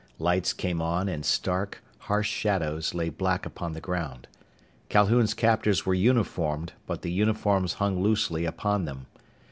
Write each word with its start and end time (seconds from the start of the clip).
Lights 0.17 0.51
came 0.51 0.81
on, 0.81 1.07
and 1.07 1.23
stark, 1.23 1.83
harsh 1.99 2.27
shadows 2.27 2.95
lay 2.95 3.09
black 3.09 3.45
upon 3.45 3.73
the 3.73 3.79
ground. 3.79 4.27
Calhoun's 4.89 5.35
captors 5.35 5.85
were 5.85 5.93
uniformed, 5.93 6.73
but 6.87 7.03
the 7.03 7.11
uniforms 7.11 7.73
hung 7.73 8.01
loosely 8.01 8.45
upon 8.45 8.85
them. 8.85 9.05